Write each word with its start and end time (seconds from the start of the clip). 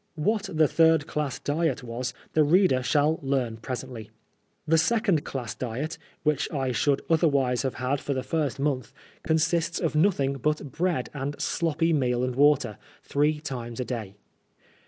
What 0.15 0.47
he 0.47 0.65
third 0.65 1.05
class 1.05 1.37
diet 1.37 1.83
was 1.83 2.11
the 2.33 2.43
reader 2.43 2.81
shall 2.81 3.19
learn 3.21 3.57
presentl 3.57 3.91
y. 4.05 4.09
The 4.65 4.79
second 4.79 5.23
class 5.23 5.53
diet, 5.53 5.99
which 6.23 6.51
I 6.51 6.71
should 6.71 7.03
otherwise 7.07 7.61
have 7.61 7.75
had 7.75 8.01
for 8.01 8.15
the 8.15 8.23
first 8.23 8.59
month, 8.59 8.93
consists 9.21 9.77
of 9.79 9.93
nothing 9.93 10.37
but 10.37 10.71
bread 10.71 11.11
and 11.13 11.39
sloppy 11.39 11.93
meal 11.93 12.23
and 12.23 12.35
water, 12.35 12.79
three 13.03 13.39
times 13.39 13.79
a 13.79 13.85
day. 13.85 14.15